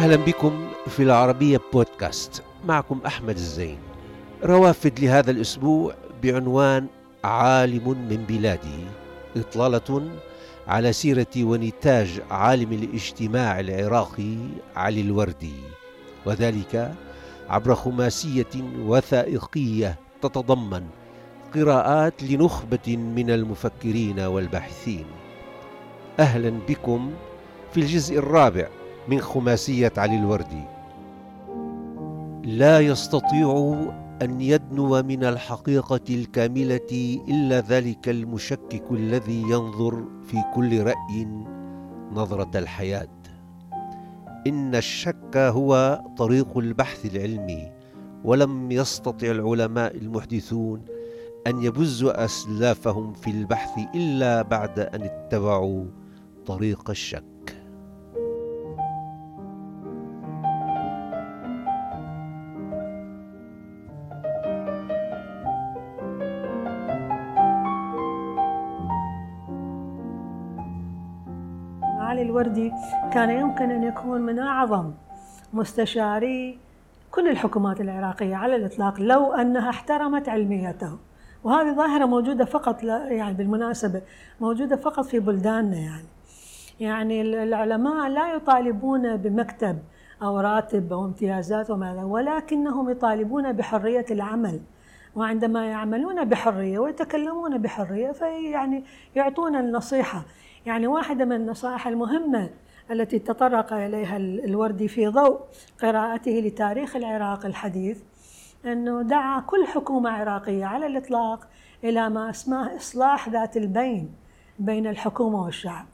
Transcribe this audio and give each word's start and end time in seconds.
أهلا 0.00 0.16
بكم 0.16 0.68
في 0.86 1.02
العربية 1.02 1.60
بودكاست. 1.72 2.42
معكم 2.64 3.00
أحمد 3.06 3.36
الزين. 3.36 3.78
روافد 4.44 5.00
لهذا 5.00 5.30
الأسبوع 5.30 5.94
بعنوان 6.22 6.86
عالم 7.24 7.88
من 8.10 8.24
بلاده 8.28 8.78
إطلالة 9.36 10.10
على 10.68 10.92
سيرة 10.92 11.26
ونتاج 11.36 12.20
عالم 12.30 12.72
الاجتماع 12.72 13.60
العراقي 13.60 14.36
علي 14.76 15.00
الوردي. 15.00 15.60
وذلك 16.26 16.94
عبر 17.48 17.74
خماسية 17.74 18.54
وثائقية 18.78 19.98
تتضمن 20.22 20.86
قراءات 21.54 22.22
لنخبة 22.22 22.96
من 22.96 23.30
المفكرين 23.30 24.20
والباحثين. 24.20 25.04
أهلا 26.20 26.50
بكم 26.68 27.12
في 27.74 27.80
الجزء 27.80 28.18
الرابع 28.18 28.68
من 29.08 29.20
خماسية 29.20 29.92
علي 29.96 30.16
الوردي. 30.16 30.64
لا 32.44 32.80
يستطيع 32.80 33.76
أن 34.22 34.40
يدنو 34.40 35.02
من 35.02 35.24
الحقيقة 35.24 36.00
الكاملة 36.10 37.20
إلا 37.28 37.60
ذلك 37.60 38.08
المشكك 38.08 38.84
الذي 38.90 39.42
ينظر 39.42 40.04
في 40.24 40.36
كل 40.54 40.82
رأي 40.82 41.28
نظرة 42.12 42.58
الحياة. 42.58 43.08
إن 44.46 44.74
الشك 44.74 45.36
هو 45.36 46.00
طريق 46.16 46.58
البحث 46.58 47.06
العلمي 47.06 47.72
ولم 48.24 48.72
يستطع 48.72 49.26
العلماء 49.26 49.96
المحدثون 49.96 50.82
أن 51.46 51.62
يبزوا 51.62 52.24
أسلافهم 52.24 53.12
في 53.12 53.30
البحث 53.30 53.78
إلا 53.94 54.42
بعد 54.42 54.78
أن 54.78 55.02
اتبعوا 55.02 55.84
طريق 56.46 56.90
الشك. 56.90 57.29
علي 72.10 72.22
الوردي 72.22 72.72
كان 73.12 73.30
يمكن 73.30 73.70
أن 73.70 73.82
يكون 73.82 74.20
من 74.20 74.38
أعظم 74.38 74.90
مستشاري 75.52 76.58
كل 77.10 77.28
الحكومات 77.28 77.80
العراقية 77.80 78.36
على 78.36 78.56
الإطلاق 78.56 79.00
لو 79.00 79.32
أنها 79.32 79.70
احترمت 79.70 80.28
علميته. 80.28 80.98
وهذه 81.44 81.74
ظاهرة 81.74 82.04
موجودة 82.04 82.44
فقط 82.44 82.82
يعني 82.82 83.34
بالمناسبة 83.34 84.02
موجودة 84.40 84.76
فقط 84.76 85.04
في 85.04 85.18
بلداننا 85.18 85.76
يعني. 85.76 86.06
يعني 86.80 87.22
العلماء 87.22 88.08
لا 88.08 88.32
يطالبون 88.32 89.16
بمكتب 89.16 89.78
أو 90.22 90.40
راتب 90.40 90.92
أو 90.92 91.04
امتيازات 91.04 91.70
وما 91.70 92.04
ولكنهم 92.04 92.90
يطالبون 92.90 93.52
بحرية 93.52 94.06
العمل. 94.10 94.60
وعندما 95.16 95.66
يعملون 95.66 96.24
بحرية 96.24 96.78
ويتكلمون 96.78 97.58
بحرية 97.58 98.12
فيعني 98.12 98.84
يعطون 99.16 99.56
النصيحة. 99.56 100.22
يعني 100.66 100.86
واحدة 100.86 101.24
من 101.24 101.32
النصائح 101.32 101.86
المهمة 101.86 102.50
التي 102.90 103.18
تطرق 103.18 103.72
إليها 103.72 104.16
الوردي 104.16 104.88
في 104.88 105.06
ضوء 105.06 105.40
قراءته 105.82 106.30
لتاريخ 106.30 106.96
العراق 106.96 107.46
الحديث 107.46 108.02
أنه 108.64 109.02
دعا 109.02 109.40
كل 109.40 109.66
حكومة 109.66 110.10
عراقية 110.10 110.64
على 110.64 110.86
الإطلاق 110.86 111.48
إلى 111.84 112.10
ما 112.10 112.30
اسماه 112.30 112.76
إصلاح 112.76 113.28
ذات 113.28 113.56
البين 113.56 114.10
بين 114.58 114.86
الحكومة 114.86 115.44
والشعب 115.44 115.86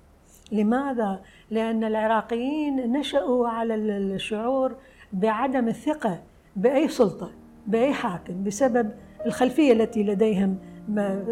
لماذا؟ 0.52 1.20
لأن 1.50 1.84
العراقيين 1.84 2.92
نشأوا 2.92 3.48
على 3.48 3.74
الشعور 3.74 4.74
بعدم 5.12 5.68
الثقة 5.68 6.22
بأي 6.56 6.88
سلطة 6.88 7.30
بأي 7.66 7.92
حاكم 7.92 8.44
بسبب 8.44 8.90
الخلفية 9.26 9.72
التي 9.72 10.02
لديهم 10.02 10.58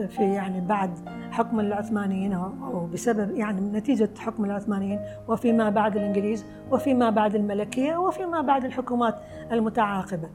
في 0.08 0.34
يعني 0.34 0.60
بعد 0.60 0.90
حكم 1.30 1.60
العثمانيين 1.60 2.32
أو 2.32 2.86
بسبب 2.86 3.36
يعني 3.36 3.60
نتيجة 3.60 4.10
حكم 4.18 4.44
العثمانيين 4.44 5.00
وفيما 5.28 5.70
بعد 5.70 5.96
الإنجليز 5.96 6.44
وفيما 6.70 7.10
بعد 7.10 7.34
الملكية 7.34 7.96
وفيما 7.96 8.40
بعد 8.40 8.64
الحكومات 8.64 9.14
المتعاقبة. 9.52 10.28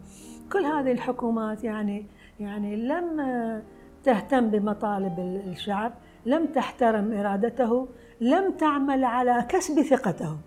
كل 0.53 0.59
هذه 0.59 0.91
الحكومات 0.91 1.63
يعني 1.63 2.05
يعني 2.39 2.75
لم 2.75 3.21
تهتم 4.03 4.49
بمطالب 4.49 5.19
الشعب، 5.19 5.91
لم 6.25 6.45
تحترم 6.45 7.13
إرادته، 7.13 7.87
لم 8.21 8.51
تعمل 8.51 9.03
على 9.03 9.45
كسب 9.49 9.81
ثقته. 9.81 10.37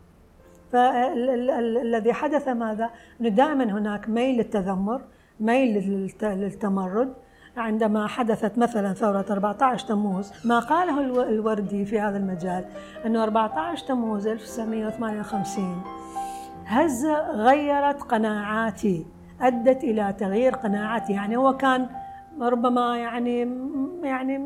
فالذي 0.73 2.13
حدث 2.13 2.49
ماذا؟ 2.49 2.91
انه 3.21 3.29
دائما 3.29 3.65
هناك 3.65 4.09
ميل 4.09 4.37
للتذمر، 4.37 5.03
ميل 5.41 6.09
للتمرد، 6.23 7.13
عندما 7.57 8.07
حدثت 8.07 8.59
مثلا 8.59 8.93
ثورة 8.93 9.27
14 9.31 9.89
تموز 9.89 10.33
ما 10.45 10.59
قاله 10.59 11.01
الوردي 11.29 11.85
في 11.85 12.01
هذا 12.01 12.19
المجال 12.19 12.65
أنه 13.07 13.23
14 13.23 13.87
تموز 13.87 14.27
1958 14.27 15.83
هزة 16.67 17.31
غيرت 17.31 18.03
قناعاتي 18.03 19.07
أدت 19.41 19.85
إلى 19.85 20.15
تغيير 20.19 20.55
قناعاتي 20.55 21.13
يعني 21.13 21.37
هو 21.37 21.57
كان 21.57 21.89
ربما 22.41 22.99
يعني 22.99 23.39
يعني 24.03 24.39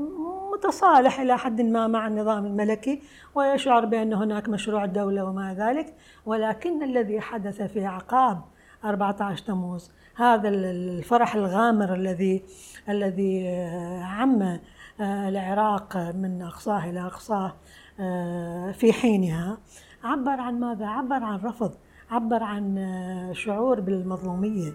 متصالح 0.53 1.21
إلى 1.21 1.39
حد 1.39 1.61
ما 1.61 1.87
مع 1.87 2.07
النظام 2.07 2.47
الملكي 2.47 3.03
ويشعر 3.35 3.85
بأن 3.85 4.13
هناك 4.13 4.49
مشروع 4.49 4.87
دولة 4.87 5.25
وما 5.25 5.55
ذلك 5.55 5.95
ولكن 6.27 6.83
الذي 6.83 7.21
حدث 7.21 7.63
في 7.63 7.87
أعقاب 7.87 8.41
14 8.87 9.39
تموز. 9.47 9.91
هذا 10.17 10.49
الفرح 10.49 11.35
الغامر 11.35 11.95
الذي 11.95 12.43
الذي 12.89 13.49
آه، 13.49 14.03
عم 14.03 14.43
آه، 14.43 15.29
العراق 15.29 15.97
من 15.97 16.43
أقصاه 16.43 16.91
إلى 16.91 17.01
أقصاه 17.01 17.55
آه، 18.01 18.73
في 18.73 18.93
حينها. 18.93 19.59
عبر 20.05 20.41
عن 20.41 20.61
ماذا؟ 20.61 20.87
عبر 20.87 21.25
عن 21.25 21.39
رفض 21.39 21.73
عبر 22.11 22.43
عن 22.43 23.31
شعور 23.33 23.81
بالمظلومية. 23.81 24.73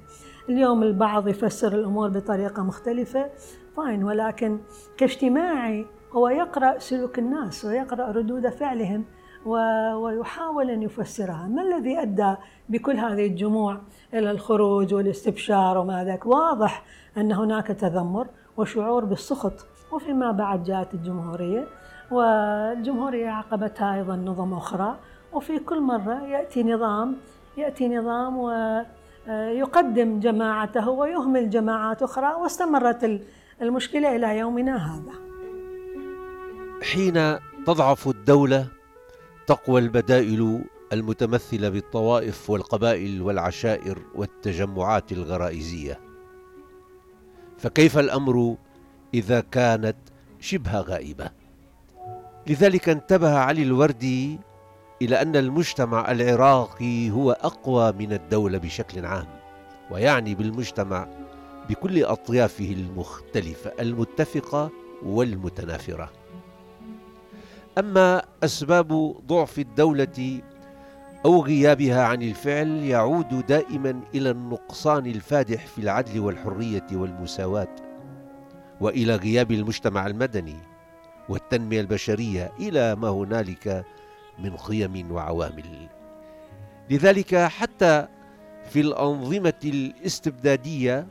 اليوم 0.49 0.83
البعض 0.83 1.27
يفسر 1.27 1.75
الأمور 1.75 2.09
بطريقة 2.09 2.63
مختلفة 2.63 3.29
فاين 3.77 4.03
ولكن 4.03 4.59
كاجتماعي 4.97 5.85
هو 6.11 6.29
يقرأ 6.29 6.79
سلوك 6.79 7.19
الناس 7.19 7.65
ويقرأ 7.65 8.11
ردود 8.11 8.49
فعلهم 8.49 9.05
ويحاول 9.45 10.69
أن 10.69 10.83
يفسرها، 10.83 11.47
ما 11.47 11.61
الذي 11.61 12.01
أدى 12.01 12.35
بكل 12.69 12.95
هذه 12.95 13.27
الجموع 13.27 13.77
إلى 14.13 14.31
الخروج 14.31 14.93
والاستبشار 14.93 15.77
وما 15.77 16.03
ذاك؟ 16.03 16.25
واضح 16.25 16.83
أن 17.17 17.31
هناك 17.31 17.67
تذمر 17.67 18.27
وشعور 18.57 19.05
بالسخط، 19.05 19.65
وفيما 19.91 20.31
بعد 20.31 20.63
جاءت 20.63 20.93
الجمهورية 20.93 21.67
والجمهورية 22.11 23.29
عقبتها 23.29 23.95
أيضا 23.95 24.15
نظم 24.15 24.53
أخرى، 24.53 24.99
وفي 25.33 25.59
كل 25.59 25.81
مرة 25.81 26.27
يأتي 26.27 26.63
نظام 26.63 27.15
يأتي 27.57 27.89
نظام 27.89 28.37
ويقدم 28.37 30.19
جماعته 30.19 30.89
ويهمل 30.89 31.49
جماعات 31.49 32.03
أخرى 32.03 32.33
واستمرت 32.33 33.21
المشكلة 33.61 34.15
إلى 34.15 34.37
يومنا 34.37 34.95
هذا. 34.95 35.13
حين 36.93 37.39
تضعف 37.65 38.07
الدولة 38.07 38.67
تقوى 39.51 39.81
البدائل 39.81 40.61
المتمثلة 40.93 41.69
بالطوائف 41.69 42.49
والقبائل 42.49 43.21
والعشائر 43.21 43.99
والتجمعات 44.15 45.11
الغرائزية. 45.11 45.99
فكيف 47.57 47.97
الأمر 47.97 48.55
إذا 49.13 49.39
كانت 49.39 49.95
شبه 50.39 50.79
غائبة؟ 50.79 51.31
لذلك 52.47 52.89
انتبه 52.89 53.37
علي 53.37 53.63
الوردي 53.63 54.39
إلى 55.01 55.21
أن 55.21 55.35
المجتمع 55.35 56.11
العراقي 56.11 57.11
هو 57.11 57.31
أقوى 57.31 57.91
من 57.91 58.13
الدولة 58.13 58.57
بشكل 58.57 59.05
عام 59.05 59.27
ويعني 59.91 60.35
بالمجتمع 60.35 61.07
بكل 61.69 62.03
أطيافه 62.03 62.71
المختلفة 62.71 63.73
المتفقة 63.79 64.71
والمتنافرة. 65.03 66.20
أما 67.77 68.21
أسباب 68.43 69.15
ضعف 69.27 69.59
الدولة 69.59 70.41
أو 71.25 71.43
غيابها 71.43 72.03
عن 72.03 72.21
الفعل 72.21 72.67
يعود 72.67 73.45
دائما 73.45 74.01
إلى 74.15 74.29
النقصان 74.29 75.05
الفادح 75.05 75.65
في 75.67 75.81
العدل 75.81 76.19
والحرية 76.19 76.87
والمساواة 76.91 77.75
وإلى 78.81 79.15
غياب 79.15 79.51
المجتمع 79.51 80.07
المدني 80.07 80.57
والتنمية 81.29 81.81
البشرية 81.81 82.51
إلى 82.59 82.95
ما 82.95 83.09
هنالك 83.09 83.85
من 84.39 84.55
قيم 84.55 85.11
وعوامل. 85.11 85.89
لذلك 86.89 87.35
حتى 87.35 88.07
في 88.69 88.79
الأنظمة 88.81 89.53
الاستبدادية 89.65 91.07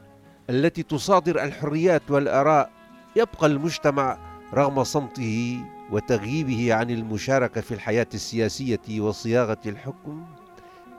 التي 0.50 0.82
تصادر 0.82 1.44
الحريات 1.44 2.10
والآراء 2.10 2.70
يبقى 3.16 3.46
المجتمع 3.46 4.18
رغم 4.54 4.84
صمته 4.84 5.60
وتغييبه 5.92 6.74
عن 6.74 6.90
المشاركة 6.90 7.60
في 7.60 7.74
الحياة 7.74 8.06
السياسية 8.14 9.00
وصياغة 9.00 9.60
الحكم 9.66 10.24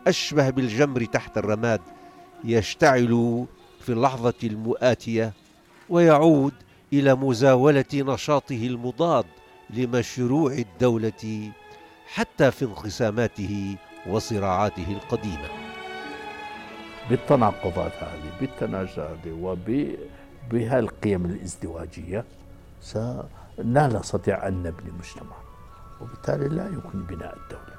أشبه 0.08 0.50
بالجمر 0.50 1.06
تحت 1.06 1.38
الرماد 1.38 1.82
يشتعل 2.44 3.46
في 3.80 3.90
اللحظة 3.90 4.34
المؤاتية 4.44 5.34
ويعود 5.90 6.54
إلى 6.94 7.16
مزاولة 7.16 7.86
نشاطه 7.94 8.68
المضاد 8.68 9.26
لمشروع 9.70 10.54
الدولة 10.54 11.52
حتى 12.14 12.52
في 12.52 12.66
انقساماته 12.66 13.76
وصراعاته 14.08 14.86
القديمة. 14.90 15.50
بالتناقضات 17.10 17.94
هذه 17.94 18.32
بالتنازعات 18.40 19.18
هذه 19.26 19.58
وبهالقيم 20.52 21.26
الازدواجية 21.26 22.26
لا 23.62 23.88
نستطيع 23.88 24.48
أن 24.48 24.64
نبني 24.64 24.92
مجتمع 24.92 25.36
وبالتالي 26.02 26.48
لا 26.48 26.68
يمكن 26.68 27.04
بناء 27.04 27.38
الدولة. 27.38 27.76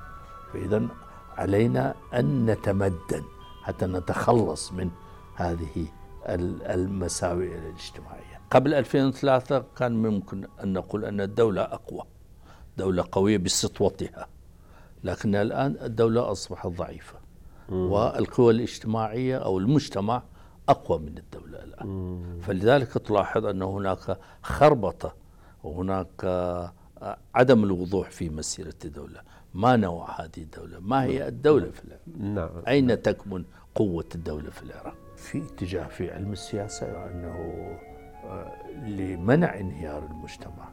فإذا 0.52 0.88
علينا 1.36 1.94
أن 2.14 2.46
نتمدن 2.46 3.24
حتى 3.62 3.86
نتخلص 3.86 4.72
من 4.72 4.90
هذه 5.34 5.86
المساوئ 6.28 7.58
الاجتماعية. 7.58 8.40
قبل 8.50 8.74
2003 8.74 9.64
كان 9.76 10.02
ممكن 10.02 10.46
أن 10.62 10.72
نقول 10.72 11.04
أن 11.04 11.20
الدولة 11.20 11.62
أقوى 11.62 12.02
دولة 12.78 13.04
قوية 13.12 13.38
بسطوتها 13.38 14.26
لكن 15.04 15.34
الآن 15.34 15.76
الدولة 15.82 16.32
أصبحت 16.32 16.66
ضعيفة 16.66 17.18
والقوى 17.68 18.52
الاجتماعية 18.52 19.36
أو 19.36 19.58
المجتمع 19.58 20.22
أقوى 20.68 20.98
من 20.98 21.18
الدولة 21.18 21.64
الآن. 21.64 22.22
فلذلك 22.42 22.92
تلاحظ 22.92 23.46
أن 23.46 23.62
هناك 23.62 24.18
خربطة 24.42 25.14
وهناك 25.64 26.24
عدم 27.34 27.64
الوضوح 27.64 28.10
في 28.10 28.30
مسيرة 28.30 28.74
الدولة. 28.84 29.20
ما 29.54 29.76
نوع 29.76 30.20
هذه 30.20 30.38
الدولة؟ 30.38 30.80
ما 30.80 31.02
هي 31.02 31.28
الدولة 31.28 31.70
في 31.70 31.84
العراق؟ 31.84 32.02
نعم. 32.18 32.62
أين 32.68 33.02
تكمن 33.02 33.44
قوة 33.74 34.04
الدولة 34.14 34.50
في 34.50 34.62
العراق؟ 34.62 34.94
في 35.16 35.38
اتجاه 35.38 35.86
في 35.88 36.10
علم 36.10 36.32
السياسة 36.32 36.86
أنه 36.86 37.36
آه، 38.24 38.70
لمنع 38.86 39.60
انهيار 39.60 40.06
المجتمع 40.06 40.68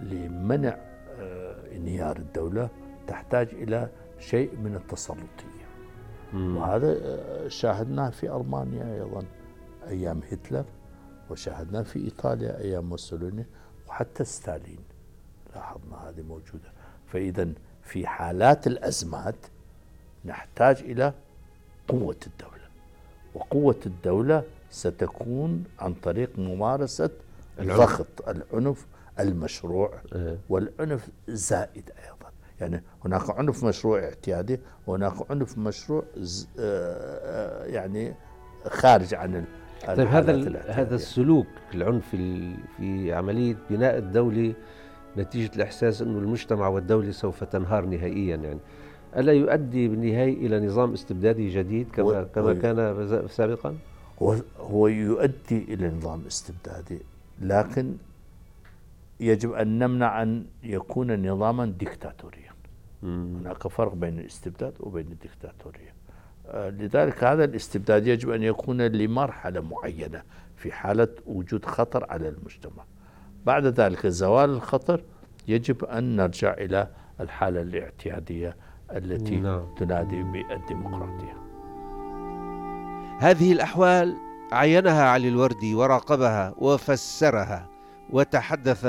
لمنع 0.00 0.78
آه، 1.18 1.76
انهيار 1.76 2.16
الدولة 2.16 2.68
تحتاج 3.06 3.48
إلى 3.52 3.88
شيء 4.18 4.56
من 4.56 4.74
التسلطية. 4.74 5.62
وهذا 6.34 6.96
آه، 7.02 7.48
شاهدناه 7.48 8.10
في 8.10 8.36
ألمانيا 8.36 8.94
أيضا 8.94 9.24
أيام 9.88 10.20
هتلر 10.32 10.64
وشاهدناه 11.30 11.82
في 11.82 11.98
إيطاليا 12.04 12.60
أيام 12.60 12.88
موسوليني 12.88 13.46
وحتى 13.92 14.24
ستالين 14.24 14.78
لاحظنا 15.54 16.08
هذه 16.08 16.22
موجودة. 16.22 16.72
فإذا 17.06 17.48
في 17.82 18.06
حالات 18.06 18.66
الأزمات 18.66 19.34
نحتاج 20.24 20.76
إلى 20.76 21.12
قوة 21.88 22.16
الدولة 22.26 22.68
وقوة 23.34 23.80
الدولة 23.86 24.44
ستكون 24.70 25.64
عن 25.78 25.94
طريق 25.94 26.38
ممارسة 26.38 27.10
الضغط 27.58 28.28
العنف 28.28 28.86
المشروع 29.20 29.94
إيه. 30.14 30.38
والعنف 30.48 31.08
زائد 31.28 31.90
أيضا. 32.04 32.32
يعني 32.60 32.82
هناك 33.04 33.30
عنف 33.30 33.64
مشروع 33.64 34.04
اعتيادي 34.04 34.60
وهناك 34.86 35.30
عنف 35.30 35.58
مشروع 35.58 36.04
آه، 36.16 36.46
آه، 36.58 37.64
يعني 37.64 38.14
خارج 38.66 39.14
عن 39.14 39.44
طيب 39.86 40.08
هذا 40.08 40.62
هذا 40.68 40.94
السلوك 40.94 41.46
العنف 41.74 42.08
في 42.76 43.12
عملية 43.12 43.56
بناء 43.70 43.98
الدولة 43.98 44.54
نتيجة 45.16 45.56
الإحساس 45.56 46.02
إنه 46.02 46.18
المجتمع 46.18 46.68
والدولة 46.68 47.10
سوف 47.10 47.44
تنهار 47.44 47.86
نهائيا 47.86 48.36
يعني. 48.36 48.60
ألا 49.16 49.32
يؤدي 49.32 49.88
بالنهاية 49.88 50.46
إلى 50.46 50.66
نظام 50.66 50.92
استبدادي 50.92 51.48
جديد 51.48 51.90
كما 51.90 52.24
كما 52.24 52.54
كان 52.54 53.26
سابقا؟ 53.28 53.76
هو 54.60 54.86
يؤدي 54.86 55.74
إلى 55.74 55.88
نظام 55.88 56.22
استبدادي 56.26 56.98
لكن 57.40 57.94
يجب 59.20 59.52
أن 59.52 59.78
نمنع 59.78 60.22
أن 60.22 60.44
يكون 60.62 61.28
نظاما 61.30 61.66
ديكتاتوريا. 61.66 62.52
هناك 63.02 63.68
فرق 63.68 63.94
بين 63.94 64.18
الاستبداد 64.18 64.72
وبين 64.80 65.06
الديكتاتورية. 65.06 65.92
لذلك 66.52 67.24
هذا 67.24 67.44
الاستبداد 67.44 68.06
يجب 68.06 68.30
أن 68.30 68.42
يكون 68.42 68.82
لمرحلة 68.82 69.60
معينة 69.60 70.22
في 70.56 70.72
حالة 70.72 71.08
وجود 71.26 71.64
خطر 71.64 72.06
على 72.10 72.28
المجتمع. 72.28 72.84
بعد 73.46 73.66
ذلك 73.66 74.06
زوال 74.06 74.50
الخطر 74.50 75.02
يجب 75.48 75.84
أن 75.84 76.16
نرجع 76.16 76.54
إلى 76.54 76.88
الحالة 77.20 77.60
الاعتيادية 77.60 78.56
التي 78.90 79.36
نعم. 79.36 79.74
تنادي 79.78 80.22
بالديمقراطية. 80.22 81.42
هذه 83.18 83.52
الأحوال 83.52 84.16
عينها 84.52 85.04
علي 85.04 85.28
الوردي 85.28 85.74
وراقبها 85.74 86.54
وفسرها 86.58 87.68
وتحدث 88.10 88.86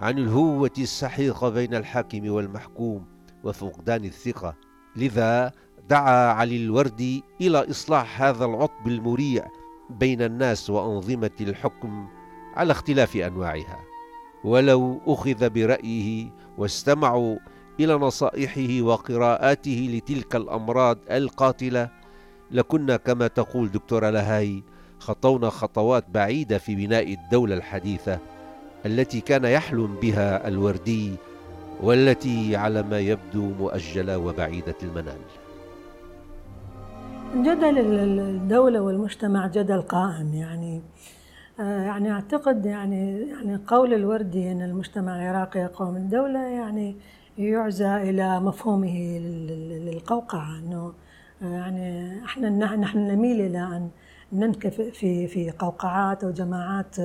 عن 0.00 0.18
الهوة 0.18 0.70
السحيقة 0.78 1.48
بين 1.48 1.74
الحاكم 1.74 2.30
والمحكوم 2.30 3.06
وفقدان 3.44 4.04
الثقة. 4.04 4.54
لذا 4.96 5.52
دعا 5.92 6.32
علي 6.32 6.56
الوردي 6.56 7.24
إلى 7.40 7.70
إصلاح 7.70 8.22
هذا 8.22 8.44
العطب 8.44 8.86
المريع 8.86 9.46
بين 9.90 10.22
الناس 10.22 10.70
وأنظمة 10.70 11.30
الحكم 11.40 12.08
على 12.54 12.72
اختلاف 12.72 13.16
أنواعها. 13.16 13.80
ولو 14.44 15.00
أخذ 15.06 15.50
برأيه 15.50 16.30
واستمعوا 16.58 17.36
إلى 17.80 17.94
نصائحه 17.94 18.82
وقراءاته 18.82 19.88
لتلك 19.92 20.36
الأمراض 20.36 20.98
القاتلة 21.10 21.90
لكنا 22.50 22.96
كما 22.96 23.26
تقول 23.26 23.70
دكتورة 23.70 24.10
لهاي 24.10 24.62
خطونا 24.98 25.50
خطوات 25.50 26.04
بعيدة 26.10 26.58
في 26.58 26.74
بناء 26.74 27.12
الدولة 27.12 27.54
الحديثة 27.54 28.18
التي 28.86 29.20
كان 29.20 29.44
يحلم 29.44 29.94
بها 30.02 30.48
الوردي 30.48 31.12
والتي 31.80 32.56
على 32.56 32.82
ما 32.82 32.98
يبدو 32.98 33.42
مؤجلة 33.42 34.18
وبعيدة 34.18 34.76
المنال. 34.82 35.41
جدل 37.36 37.78
الدولة 37.78 38.80
والمجتمع 38.80 39.46
جدل 39.46 39.82
قائم 39.82 40.34
يعني 40.34 40.82
آه، 41.60 41.82
يعني 41.82 42.12
أعتقد 42.12 42.66
يعني 42.66 43.20
يعني 43.20 43.60
قول 43.66 43.94
الوردي 43.94 44.52
إن 44.52 44.62
المجتمع 44.62 45.16
العراقي 45.16 45.60
يقوم 45.60 45.96
الدولة 45.96 46.38
يعني 46.38 46.96
يعزى 47.38 47.96
إلى 47.96 48.40
مفهومه 48.40 49.18
للقوقعة 49.18 50.58
إنه 50.58 50.92
آه، 51.42 51.46
يعني 51.46 52.24
إحنا 52.24 52.48
نحن 52.76 52.98
نميل 52.98 53.40
إلى 53.40 53.58
أن 53.58 53.90
ننكفئ 54.32 54.90
في 54.90 55.26
في 55.26 55.50
قوقعات 55.50 56.24
أو 56.24 56.30
جماعات 56.30 56.96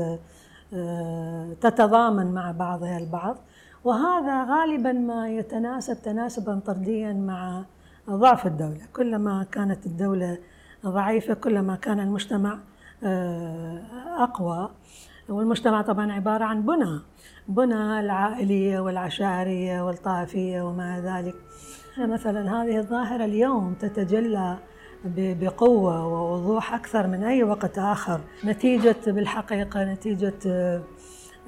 آه، 0.74 1.54
تتضامن 1.62 2.34
مع 2.34 2.52
بعضها 2.52 2.98
البعض. 2.98 3.38
وهذا 3.84 4.44
غالبا 4.44 4.92
ما 4.92 5.30
يتناسب 5.30 6.02
تناسبا 6.02 6.60
طرديا 6.66 7.14
مع 7.14 7.64
ضعف 8.10 8.48
الدولة. 8.48 8.82
كلما 8.94 9.46
كانت 9.52 9.86
الدولة 9.86 10.38
ضعيفة 10.86 11.34
كلما 11.34 11.76
كان 11.76 12.00
المجتمع 12.00 12.60
آه، 13.04 13.82
أقوى. 14.24 14.70
والمجتمع 15.30 15.82
طبعا 15.82 16.12
عبارة 16.12 16.46
عن 16.46 16.62
بنى 16.62 17.00
بنى 17.48 18.00
العائلية 18.00 18.80
والعشائرية 18.80 19.82
والطائفية 19.86 20.62
وما 20.62 21.02
ذلك. 21.02 21.36
مثلا 21.98 22.62
هذه 22.64 22.78
الظاهرة 22.78 23.26
اليوم 23.26 23.74
تتجلى 23.74 24.58
بقوة 25.16 26.08
ووضوح 26.08 26.74
أكثر 26.74 27.08
من 27.08 27.24
أي 27.24 27.44
وقت 27.44 27.78
آخر. 27.78 28.22
نتيجة 28.46 28.96
بالحقيقة 29.08 29.84
نتيجة 29.84 30.34
آه، 30.48 30.82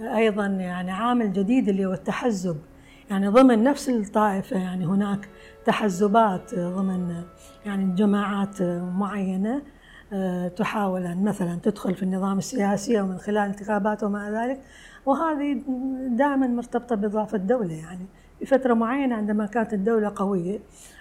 أيضا 0.02 0.46
يعني 0.46 0.92
عامل 0.92 1.34
جديد 1.34 1.70
اللي 1.70 1.86
هو 1.86 1.94
التحزب. 1.94 2.58
يعني 3.10 3.28
ضمن 3.28 3.64
نفس 3.64 3.90
الطائفة 3.90 4.58
يعني 4.58 4.86
هناك 4.86 5.30
تحزبات 5.66 6.56
ضمن 6.56 7.24
يعني 7.66 7.96
جماعات 7.96 8.62
معينة 8.62 9.62
آه، 10.14 10.48
تحاول 10.48 11.06
أن 11.06 11.24
مثلا 11.24 11.60
تدخل 11.64 11.96
في 11.96 12.04
النظام 12.04 12.38
السياسي 12.38 13.00
أو 13.00 13.06
من 13.06 13.18
خلال 13.18 13.38
انتخابات 13.38 14.04
وما 14.04 14.32
ذلك. 14.32 14.62
وهذه 15.06 15.62
دائما 16.08 16.48
مرتبطة 16.48 16.96
بضعف 16.96 17.36
الدولة 17.36 17.74
يعني. 17.74 18.06
في 18.40 18.46
فترة 18.46 18.74
معينة 18.74 19.16
عندما 19.16 19.46
كانت 19.46 19.74
الدولة 19.74 20.14
قوية 20.16 20.60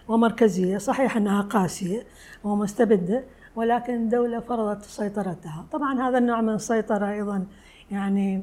ومركزية 0.09 0.79
صحيح 0.79 1.17
أنها 1.17 1.43
قاسية 1.43 2.03
ومستبدة 2.45 3.25
ولكن 3.57 3.95
الدولة 3.95 4.41
فرضت 4.41 4.83
سيطرتها. 4.83 5.65
طبعا 5.73 6.09
هذا 6.09 6.19
النوع 6.19 6.41
من 6.41 6.55
السيطرة 6.55 7.11
أيضا 7.11 7.47
يعني 7.91 8.43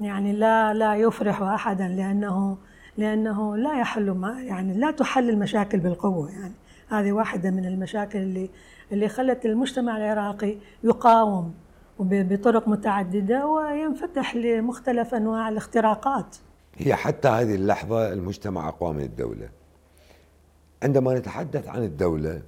يعني 0.00 0.32
لا 0.32 0.74
لا 0.74 0.94
يفرح 0.94 1.42
أحدا 1.42 1.88
لأنه 1.88 2.56
لأنه 2.98 3.56
لا 3.56 3.80
يحل 3.80 4.10
ما 4.10 4.42
يعني 4.42 4.74
لا 4.74 4.90
تحل 4.90 5.30
المشاكل 5.30 5.78
بالقوة 5.78 6.30
يعني 6.30 6.54
هذه 6.88 7.12
واحدة 7.12 7.50
من 7.50 7.64
المشاكل 7.64 8.18
اللي 8.18 8.50
اللي 8.92 9.08
خلت 9.08 9.46
المجتمع 9.46 9.96
العراقي 9.96 10.56
يقاوم 10.84 11.54
بطرق 12.00 12.68
متعددة 12.68 13.46
وينفتح 13.46 14.36
لمختلف 14.36 15.14
أنواع 15.14 15.48
الاختراقات. 15.48 16.36
هي 16.76 16.94
حتى 16.94 17.28
هذه 17.28 17.54
اللحظة 17.54 18.12
المجتمع 18.12 18.68
أقوى 18.68 18.92
من 18.92 19.02
الدولة. 19.02 19.48
عندما 20.82 21.18
نتحدث 21.18 21.68
عن 21.68 21.82
الدولة 21.82 22.42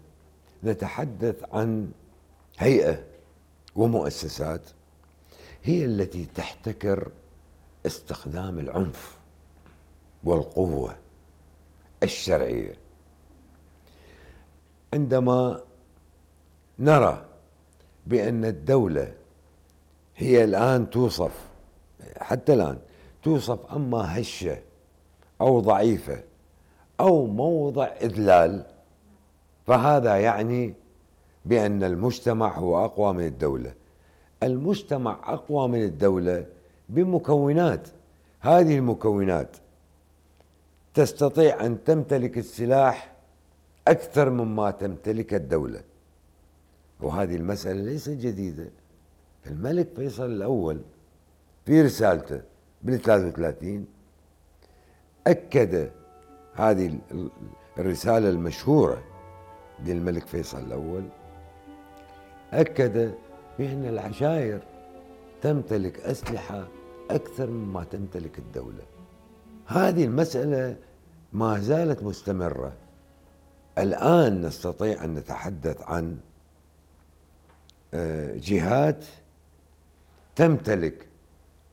نتحدث 0.64 1.44
عن 1.52 1.90
هيئة 2.58 2.98
ومؤسسات 3.76 4.62
هي 5.62 5.84
التي 5.84 6.26
تحتكر 6.34 7.08
استخدام 7.86 8.58
العنف. 8.58 9.19
والقوة 10.24 10.94
الشرعية. 12.02 12.74
عندما 14.94 15.60
نرى 16.78 17.24
بأن 18.06 18.44
الدولة 18.44 19.12
هي 20.16 20.44
الآن 20.44 20.90
توصف 20.90 21.48
حتى 22.16 22.54
الآن 22.54 22.78
توصف 23.22 23.72
أما 23.72 24.20
هشة 24.20 24.58
أو 25.40 25.60
ضعيفة 25.60 26.22
أو 27.00 27.26
موضع 27.26 27.84
إذلال 27.84 28.66
فهذا 29.66 30.16
يعني 30.16 30.74
بأن 31.44 31.82
المجتمع 31.84 32.58
هو 32.58 32.84
أقوى 32.84 33.12
من 33.12 33.26
الدولة. 33.26 33.74
المجتمع 34.42 35.18
أقوى 35.24 35.68
من 35.68 35.82
الدولة 35.82 36.46
بمكونات. 36.88 37.88
هذه 38.40 38.78
المكونات 38.78 39.56
تستطيع 40.94 41.66
أن 41.66 41.84
تمتلك 41.84 42.38
السلاح 42.38 43.12
أكثر 43.88 44.30
مما 44.30 44.70
تمتلك 44.70 45.34
الدولة. 45.34 45.82
وهذه 47.00 47.36
المسألة 47.36 47.80
ليست 47.82 48.10
جديدة. 48.10 48.70
الملك 49.46 49.88
فيصل 49.96 50.26
الأول 50.26 50.80
في 51.66 51.82
رسالته 51.82 52.40
بال 52.82 53.02
33 53.02 53.86
أكد 55.26 55.90
هذه 56.54 56.98
الرسالة 57.78 58.28
المشهورة 58.28 59.02
للملك 59.84 60.26
فيصل 60.26 60.58
الأول. 60.58 61.04
أكد 62.52 63.14
بأن 63.58 63.84
العشائر 63.84 64.60
تمتلك 65.42 66.00
أسلحة 66.00 66.68
أكثر 67.10 67.50
مما 67.50 67.84
تمتلك 67.84 68.38
الدولة. 68.38 68.82
هذه 69.70 70.04
المسألة 70.04 70.76
ما 71.32 71.58
زالت 71.58 72.02
مستمرة. 72.02 72.72
الآن 73.78 74.46
نستطيع 74.46 75.04
أن 75.04 75.14
نتحدث 75.14 75.82
عن 75.82 76.18
آه، 77.94 78.36
جهات 78.36 79.04
تمتلك 80.36 81.06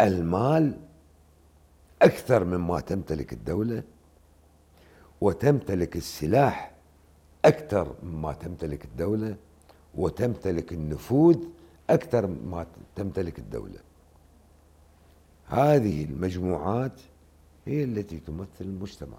المال 0.02 0.78
أكثر 2.02 2.44
مما 2.44 2.80
تمتلك 2.80 3.34
الدولة 3.34 3.84
وتمتلك 5.22 5.96
السلاح 5.96 6.72
أكثر 7.46 7.96
مما 8.04 8.34
تمتلك 8.34 8.86
الدولة 8.86 9.36
وتمتلك 9.96 10.74
النفوذ 10.74 11.38
أكثر 11.90 12.28
مما 12.28 12.66
تمتلك 12.96 13.40
الدولة. 13.40 13.80
هذه 15.48 16.04
المجموعات 16.04 17.02
هي 17.68 17.84
التي 17.84 18.20
تمثل 18.20 18.48
المجتمع. 18.62 19.18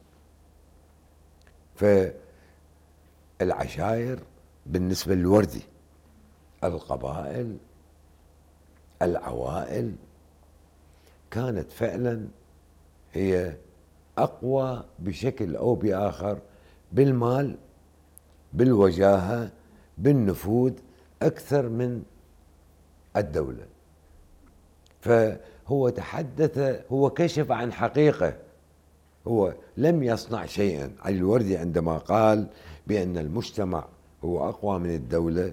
فالعشائر 3.40 4.18
بالنسبة 4.66 5.14
للوردي 5.14 5.62
القبائل 6.64 7.56
العوائل 9.02 9.94
كانت 11.30 11.72
فعلا 11.72 12.28
هي 13.12 13.56
أقوى 14.18 14.84
بشكل 14.98 15.56
أو 15.56 15.74
بآخر 15.74 16.38
بالمال 16.92 17.56
بالوجاهة 18.52 19.50
بالنفوذ 19.98 20.72
أكثر 21.22 21.68
من 21.68 22.02
الدولة. 23.16 23.66
فهو 25.68 25.88
تحدث 25.88 26.82
هو 26.92 27.10
كشف 27.10 27.52
عن 27.52 27.72
حقيقة. 27.72 28.32
هو 29.26 29.54
لم 29.76 30.02
يصنع 30.02 30.46
شيئا. 30.46 30.90
علي 31.02 31.16
الوردي 31.16 31.56
عندما 31.56 31.98
قال 31.98 32.46
بأن 32.86 33.18
المجتمع 33.18 33.84
هو 34.24 34.48
أقوى 34.48 34.78
من 34.78 34.94
الدولة 34.94 35.52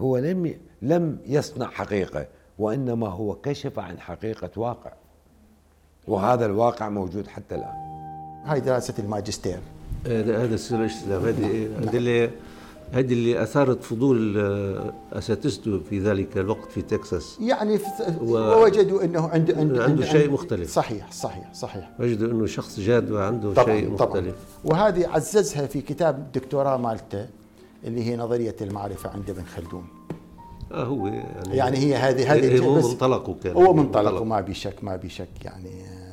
هو 0.00 0.18
لم 0.18 0.54
لم 0.82 1.18
يصنع 1.26 1.66
حقيقة 1.66 2.26
وإنما 2.58 3.08
هو 3.08 3.34
كشف 3.34 3.78
عن 3.78 4.00
حقيقة 4.00 4.50
واقع. 4.56 4.92
وهذا 6.08 6.46
الواقع 6.46 6.88
موجود 6.88 7.26
حتى 7.26 7.54
الآن. 7.54 7.76
هاي 8.44 8.60
دراسة 8.60 8.94
الماجستير. 8.98 9.58
هذا 10.06 10.44
هذا 10.44 10.54
السر 10.54 10.80
الاسلام 10.80 12.36
هذه 12.92 13.12
اللي 13.12 13.42
أثارت 13.42 13.84
فضول 13.84 14.38
أساتذته 15.12 15.80
في 15.90 15.98
ذلك 15.98 16.38
الوقت 16.38 16.72
في 16.72 16.82
تكساس. 16.82 17.38
يعني 17.40 17.78
ووجدوا 18.20 19.04
إنه 19.04 19.28
عنده 19.28 19.56
عنده, 19.56 19.84
عنده 19.84 20.04
شيء 20.04 20.30
مختلف. 20.30 20.70
صحيح 20.70 21.12
صحيح 21.12 21.54
صحيح. 21.54 21.90
وجدوا 22.00 22.32
إنه 22.32 22.46
شخص 22.46 22.80
جاد 22.80 23.10
وعنده 23.10 23.54
طبعًا 23.54 23.66
شيء 23.76 23.90
مختلف. 23.90 24.10
طبعًا 24.10 24.32
وهذه 24.64 25.08
عززها 25.08 25.66
في 25.66 25.80
كتاب 25.80 26.18
الدكتوراه 26.18 26.76
مالته 26.76 27.26
اللي 27.84 28.04
هي 28.04 28.16
نظرية 28.16 28.56
المعرفة 28.60 29.10
عند 29.10 29.30
ابن 29.30 29.44
خلدون. 29.44 29.84
آه 30.76 30.84
هو 30.84 31.06
يعني, 31.06 31.56
يعني 31.56 31.78
هي 31.78 31.94
هذه 31.94 32.34
هذه 32.34 32.58
هو 32.58 32.74
منطلقه 32.74 33.36
كان 33.44 33.54
هو 33.54 33.74
منطلقه 33.74 34.24
ما 34.24 34.40
بشك 34.40 34.84
ما 34.84 34.96
بشك 34.96 35.44
يعني. 35.44 35.70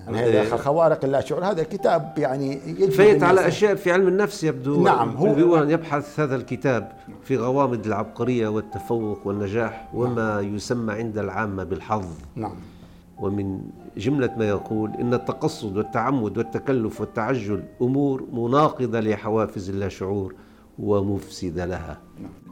هذا 0.07 0.57
خوارق 0.57 1.05
اللا 1.05 1.21
شعور. 1.21 1.45
هذا 1.45 1.63
كتاب 1.63 2.13
يعني 2.17 2.59
فيت 2.91 3.23
على 3.23 3.47
أشياء 3.47 3.75
في 3.75 3.91
علم 3.91 4.07
النفس 4.07 4.43
يبدو 4.43 4.83
نعم 4.83 5.17
هو 5.17 5.63
يبحث 5.63 6.19
هذا 6.19 6.35
الكتاب 6.35 6.91
في 7.23 7.37
غوامض 7.37 7.85
العبقرية 7.85 8.47
والتفوق 8.47 9.27
والنجاح 9.27 9.89
وما 9.93 10.41
نعم. 10.41 10.55
يسمى 10.55 10.93
عند 10.93 11.17
العامة 11.17 11.63
بالحظ. 11.63 12.05
نعم. 12.35 12.55
ومن 13.19 13.61
جملة 13.97 14.35
ما 14.37 14.47
يقول 14.49 14.91
إن 14.99 15.13
التقصد 15.13 15.77
والتعمد 15.77 16.37
والتكلف 16.37 17.01
والتعجل 17.01 17.63
أمور 17.81 18.23
مناقضة 18.33 18.99
لحوافز 18.99 19.69
اللاشعور 19.69 20.35
ومفسدة 20.79 21.65
لها. 21.65 21.97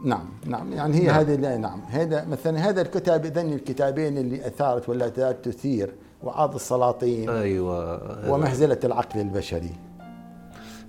نعم 0.05 0.29
نعم 0.45 0.73
يعني 0.73 0.97
هي 0.97 1.07
نعم. 1.07 1.15
هذه 1.15 1.57
نعم 1.57 1.81
هذا 1.81 2.25
مثلا 2.25 2.69
هذا 2.69 2.81
الكتاب 2.81 3.25
إذن 3.25 3.53
الكتابين 3.53 4.17
اللي 4.17 4.47
أثارت 4.47 4.89
ولا 4.89 5.09
تثير 5.31 5.95
وعاض 6.23 6.55
السلاطين 6.55 7.29
أيوه 7.29 8.31
ومهزلة 8.31 8.79
العقل 8.83 9.19
البشري. 9.19 9.71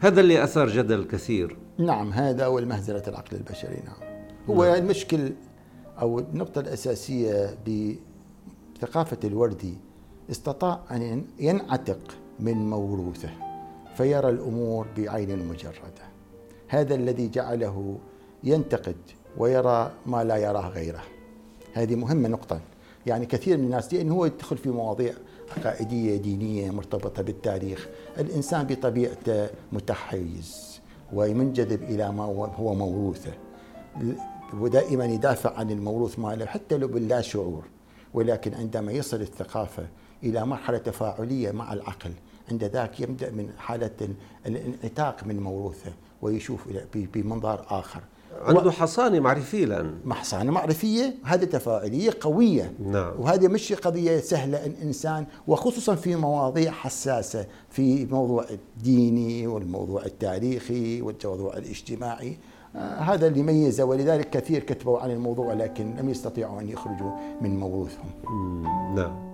هذا 0.00 0.20
اللي 0.20 0.44
أثار 0.44 0.68
جدل 0.68 1.04
كثير. 1.04 1.56
نعم 1.78 2.12
هذا 2.12 2.46
هو 2.46 2.60
مهزله 2.60 3.02
العقل 3.08 3.36
البشري 3.36 3.82
نعم. 3.84 4.10
هو 4.50 4.64
نعم. 4.64 4.74
المشكل 4.74 5.32
أو 6.00 6.18
النقطة 6.18 6.60
الأساسية 6.60 7.58
بثقافة 8.78 9.18
الوردي 9.24 9.74
استطاع 10.30 10.80
أن 10.90 11.24
ينعتق 11.38 12.00
من 12.40 12.70
موروثه 12.70 13.30
فيرى 13.96 14.28
الأمور 14.28 14.86
بعين 14.96 15.48
مجردة. 15.48 16.11
هذا 16.72 16.94
الذي 16.94 17.28
جعله 17.28 17.98
ينتقد 18.44 18.96
ويرى 19.38 19.92
ما 20.06 20.24
لا 20.24 20.36
يراه 20.36 20.68
غيره. 20.68 21.02
هذه 21.72 21.94
مهمة 21.94 22.28
نقطة. 22.28 22.60
يعني 23.06 23.26
كثير 23.26 23.58
من 23.58 23.64
الناس 23.64 23.94
لأنه 23.94 24.14
هو 24.14 24.24
يدخل 24.24 24.56
في 24.56 24.70
مواضيع 24.70 25.14
عقائدية 25.56 26.16
دينية 26.16 26.70
مرتبطة 26.70 27.22
بالتاريخ. 27.22 27.88
الإنسان 28.18 28.66
بطبيعته 28.66 29.48
متحيز 29.72 30.80
ومنجذب 31.12 31.82
إلى 31.82 32.12
ما 32.12 32.24
هو 32.56 32.74
موروثه 32.74 33.32
ودائما 34.60 35.04
يدافع 35.04 35.58
عن 35.58 35.70
الموروث 35.70 36.18
ماله 36.18 36.46
حتى 36.46 36.76
لو 36.76 36.88
باللا 36.88 37.20
شعور. 37.20 37.64
ولكن 38.14 38.54
عندما 38.54 38.92
يصل 38.92 39.20
الثقافة 39.20 39.86
إلى 40.22 40.46
مرحلة 40.46 40.78
تفاعلية 40.78 41.50
مع 41.50 41.72
العقل 41.72 42.12
عند 42.50 42.64
ذاك 42.64 43.00
يبدأ 43.00 43.30
من 43.30 43.52
حالة 43.58 44.08
الانعتاق 44.46 45.24
من 45.26 45.40
موروثه. 45.40 45.92
ويشوف 46.22 46.60
بمنظار 46.94 47.66
آخر. 47.68 48.00
عنده 48.42 48.70
حصانة 48.70 49.20
معرفية 49.20 49.64
الآن 49.64 49.94
حصانة 50.10 50.52
معرفية 50.52 51.14
هذه 51.24 51.44
تفاعلية 51.44 52.10
قوية. 52.20 52.72
نعم. 52.86 53.12
وهذه 53.18 53.48
مش 53.48 53.72
قضية 53.72 54.18
سهلة 54.20 54.66
أن 54.66 54.74
إنسان 54.82 55.26
وخصوصا 55.46 55.94
في 55.94 56.16
مواضيع 56.16 56.72
حساسة 56.72 57.46
في 57.70 58.02
الموضوع 58.02 58.44
الديني 58.50 59.46
والموضوع 59.46 60.04
التاريخي 60.04 61.02
والموضوع 61.02 61.56
الاجتماعي. 61.56 62.38
آه 62.76 62.98
هذا 62.98 63.26
اللي 63.26 63.42
ميزه 63.42 63.84
ولذلك 63.84 64.30
كثير 64.30 64.62
كتبوا 64.62 64.98
عن 64.98 65.10
الموضوع 65.10 65.52
لكن 65.52 65.96
لم 65.96 66.08
يستطيعوا 66.08 66.60
أن 66.60 66.68
يخرجوا 66.68 67.10
من 67.40 67.60
موروثهم. 67.60 68.10
نعم. 68.94 69.32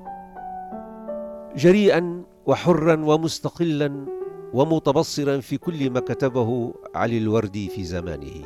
جريئا 1.56 2.22
وحرا 2.46 3.04
ومستقلا 3.04 4.17
ومتبصرا 4.52 5.40
في 5.40 5.58
كل 5.58 5.90
ما 5.90 6.00
كتبه 6.00 6.74
علي 6.94 7.18
الوردي 7.18 7.68
في 7.68 7.84
زمانه. 7.84 8.44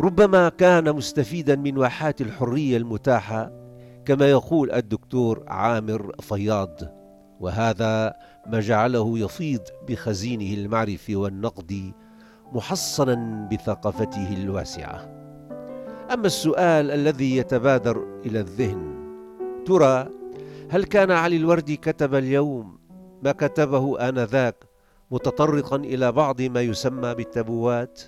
ربما 0.00 0.48
كان 0.48 0.92
مستفيدا 0.92 1.56
من 1.56 1.78
واحات 1.78 2.20
الحرية 2.20 2.76
المتاحة 2.76 3.52
كما 4.04 4.30
يقول 4.30 4.72
الدكتور 4.72 5.44
عامر 5.48 6.12
فياض 6.20 6.80
وهذا 7.40 8.14
ما 8.46 8.60
جعله 8.60 9.18
يفيض 9.18 9.60
بخزينه 9.88 10.54
المعرفي 10.54 11.16
والنقدي 11.16 11.94
محصنا 12.52 13.48
بثقافته 13.52 14.32
الواسعة. 14.32 15.22
أما 16.12 16.26
السؤال 16.26 16.90
الذي 16.90 17.36
يتبادر 17.36 18.20
إلى 18.26 18.40
الذهن 18.40 18.92
ترى 19.66 20.08
هل 20.70 20.84
كان 20.84 21.10
علي 21.10 21.36
الوردي 21.36 21.76
كتب 21.76 22.14
اليوم 22.14 22.78
ما 23.22 23.32
كتبه 23.32 24.08
آنذاك 24.08 24.64
متطرقا 25.10 25.76
إلى 25.76 26.12
بعض 26.12 26.42
ما 26.42 26.60
يسمى 26.60 27.14
بالتبوات 27.14 28.00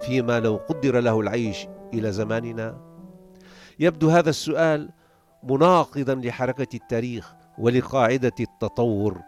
فيما 0.00 0.40
لو 0.40 0.56
قدر 0.56 1.00
له 1.00 1.20
العيش 1.20 1.66
إلى 1.94 2.12
زماننا؟ 2.12 2.76
يبدو 3.78 4.08
هذا 4.08 4.30
السؤال 4.30 4.90
مناقضا 5.42 6.14
لحركة 6.14 6.76
التاريخ 6.76 7.34
ولقاعدة 7.58 8.32
التطور 8.40 9.20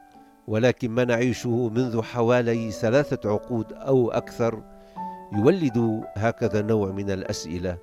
ولكن 0.46 0.90
ما 0.90 1.04
نعيشه 1.04 1.68
منذ 1.68 2.02
حوالي 2.02 2.70
ثلاثة 2.70 3.30
عقود 3.30 3.72
أو 3.72 4.10
أكثر 4.10 4.62
يولد 5.32 6.02
هكذا 6.16 6.62
نوع 6.62 6.90
من 6.90 7.10
الأسئلة 7.10 7.78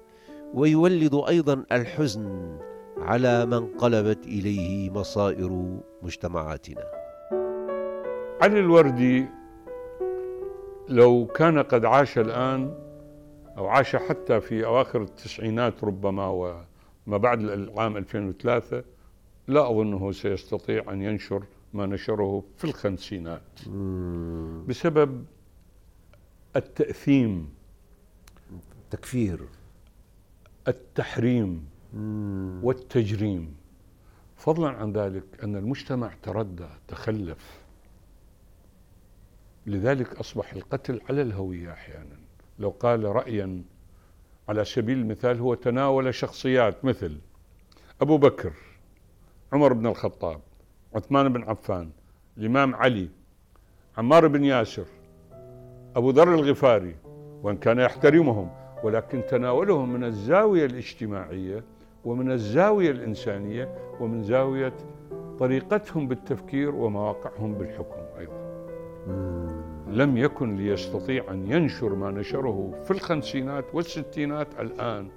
ويولد 0.54 1.24
أيضا 1.28 1.64
الحزن 1.72 2.58
على 2.98 3.46
ما 3.46 3.58
انقلبت 3.58 4.28
إليه 4.28 4.90
مصائر 4.90 5.80
مجتمعاتنا. 6.04 7.03
علي 8.42 8.60
الوردي 8.60 9.26
لو 10.90 11.28
كان 11.36 11.60
قد 11.60 11.86
عاش 11.86 12.18
الآن 12.18 12.76
أو 13.58 13.68
عاش 13.68 13.96
حتى 13.96 14.42
في 14.42 14.66
أواخر 14.66 15.02
التسعينات 15.02 15.84
ربما 15.84 16.28
وما 16.28 17.18
بعد 17.18 17.40
العام 17.42 17.98
2003 17.98 18.84
لا 19.48 19.70
أظنه 19.72 20.12
سيستطيع 20.12 20.94
أن 20.94 21.02
ينشر 21.02 21.44
ما 21.74 21.86
نشره 21.86 22.44
في 22.58 22.64
الخمسينات. 22.64 23.60
بسبب 24.68 25.26
التأثيم. 26.56 27.50
تكفير. 28.92 29.40
التحريم. 30.68 31.66
والتجريم. 32.64 33.56
فضلا 34.36 34.70
عن 34.70 34.94
ذلك 34.94 35.24
أن 35.44 35.56
المجتمع 35.56 36.12
تردى 36.24 36.68
تخلف. 36.88 37.63
لذلك 39.68 40.20
أصبح 40.20 40.54
القتل 40.54 41.02
على 41.10 41.22
الهوية 41.22 41.72
أحيانا 41.72 42.18
لو 42.60 42.70
قال 42.70 43.04
رايا 43.04 43.64
على 44.50 44.66
سبيل 44.66 44.98
المثال 44.98 45.40
هو 45.40 45.54
تناول 45.54 46.14
شخصيات 46.14 46.86
مثل 46.86 47.18
أبو 48.02 48.18
بكر 48.18 48.54
عمر 49.54 49.74
بن 49.74 49.88
الخطاب 49.88 50.42
عثمان 50.96 51.34
بن 51.34 51.44
عفان 51.44 51.90
الإمام 52.38 52.76
علي 52.76 53.10
عمار 53.98 54.28
بن 54.28 54.44
ياسر 54.44 54.86
أبو 55.96 56.10
ذر 56.10 56.34
الغفاري 56.34 56.96
وإن 57.44 57.58
كان 57.58 57.80
يحترمهم 57.80 58.50
ولكن 58.84 59.22
تناولهم 59.30 59.94
من 59.94 60.04
الزاوية 60.04 60.66
الاجتماعية 60.66 61.64
ومن 62.06 62.32
الزاوية 62.32 62.92
الإنسانية 62.92 63.78
ومن 64.00 64.24
زاوية 64.24 64.74
طريقتهم 65.40 66.08
بالتفكير 66.08 66.76
ومواقعهم 66.76 67.54
بالحكم 67.54 68.20
أيضا. 68.20 68.43
لم 69.88 70.18
يكن 70.18 70.56
ليستطيع 70.56 71.32
أن 71.32 71.52
ينشر 71.52 71.96
ما 71.96 72.12
نشره 72.12 72.84
في 72.84 72.92
الخمسينات 72.92 73.66
والستينات 73.74 74.60
الآن 74.60 75.10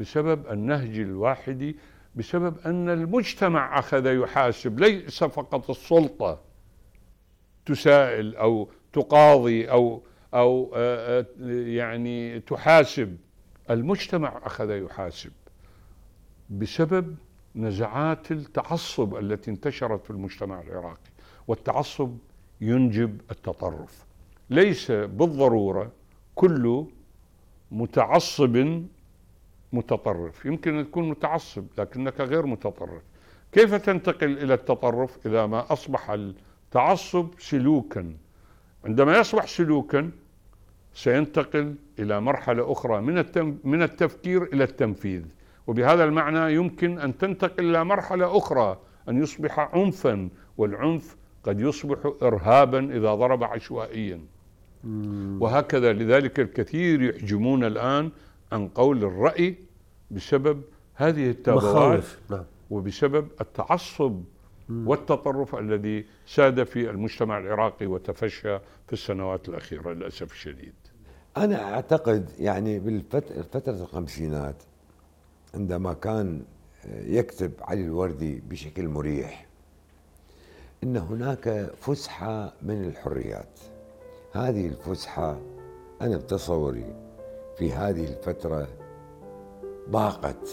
بسبب 0.00 0.46
النهج 0.46 0.98
الواحدي 0.98 1.76
بسبب 2.14 2.58
أن 2.66 2.88
المجتمع 2.88 3.78
أخذ 3.78 4.06
يحاسب 4.06 4.78
ليس 4.80 5.24
فقط 5.24 5.70
السلطة 5.70 6.40
تسائل 7.66 8.36
أو 8.36 8.68
تقاضي 8.92 9.70
أو 9.70 10.02
أو 10.34 10.72
آه، 10.74 11.20
آه، 11.20 11.26
يعني 11.66 12.40
تحاسب 12.40 13.16
المجتمع 13.70 14.40
أخذ 14.44 14.70
يحاسب 14.70 15.32
بسبب 16.50 17.16
نزعات 17.56 18.32
التعصب 18.32 19.16
التي 19.16 19.50
انتشرت 19.50 20.04
في 20.04 20.10
المجتمع 20.10 20.60
العراقي 20.60 21.10
والتعصب 21.48 22.18
ينجب 22.64 23.20
التطرف. 23.30 24.04
ليس 24.50 24.90
بالضرورة 24.90 25.92
كل 26.34 26.86
متعصب 27.70 28.82
متطرف. 29.72 30.46
يمكن 30.46 30.78
أن 30.78 30.84
تكون 30.84 31.08
متعصب 31.08 31.64
لكنك 31.78 32.20
غير 32.20 32.46
متطرف. 32.46 33.02
كيف 33.52 33.74
تنتقل 33.74 34.38
إلى 34.38 34.54
التطرف؟ 34.54 35.26
اذا 35.26 35.46
ما 35.46 35.72
أصبح 35.72 36.10
التعصب 36.10 37.28
سلوكا. 37.38 38.14
عندما 38.84 39.18
يصبح 39.18 39.46
سلوكا 39.46 40.10
سينتقل 40.94 41.74
إلى 41.98 42.20
مرحلة 42.20 42.72
أخرى 42.72 43.00
من 43.00 43.24
من 43.64 43.82
التفكير 43.82 44.42
إلى 44.42 44.64
التنفيذ. 44.64 45.22
وبهذا 45.66 46.04
المعنى 46.04 46.54
يمكن 46.54 46.98
أن 46.98 47.18
تنتقل 47.18 47.70
إلى 47.70 47.84
مرحلة 47.84 48.36
أخرى 48.38 48.78
أن 49.08 49.22
يصبح 49.22 49.58
عنفا. 49.58 50.28
والعنف 50.56 51.16
قد 51.44 51.60
يصبح 51.60 52.12
ارهابا 52.22 52.96
إذا 52.96 53.14
ضرب 53.14 53.44
عشوائيا. 53.44 54.20
وهكذا 55.40 55.92
لذلك 55.92 56.40
الكثير 56.40 57.02
يحجمون 57.02 57.64
الآن 57.64 58.10
عن 58.52 58.68
قول 58.68 59.04
الرأي 59.04 59.56
بسبب 60.10 60.62
هذه 60.94 61.30
التابوات 61.30 62.04
نعم. 62.30 62.44
وبسبب 62.70 63.28
التعصب 63.40 64.22
والتطرف 64.70 65.54
الذي 65.54 66.06
ساد 66.26 66.62
في 66.62 66.90
المجتمع 66.90 67.38
العراقي 67.38 67.86
وتفشى 67.86 68.58
في 68.86 68.92
السنوات 68.92 69.48
الأخيرة 69.48 69.92
للأسف 69.92 70.32
الشديد. 70.32 70.74
أنا 71.36 71.74
أعتقد 71.74 72.30
يعني 72.38 72.78
بالفترة 72.78 73.74
الخمسينات 73.82 74.62
عندما 75.54 75.92
كان 75.92 76.42
يكتب 76.88 77.52
علي 77.60 77.84
الوردي 77.84 78.42
بشكل 78.50 78.88
مريح 78.88 79.46
إن 80.84 80.96
هناك 80.96 81.70
فسحة 81.80 82.52
من 82.62 82.84
الحريات. 82.84 83.60
هذه 84.32 84.66
الفسحة 84.66 85.38
أنا 86.00 86.16
بتصوري 86.16 86.94
في 87.58 87.72
هذه 87.72 88.04
الفترة 88.04 88.68
ضاقت 89.90 90.48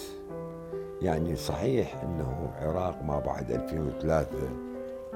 يعني 1.01 1.35
صحيح 1.35 2.03
إنه 2.03 2.53
العراق 2.59 3.03
ما 3.03 3.19
بعد 3.19 3.51
2003 3.51 4.27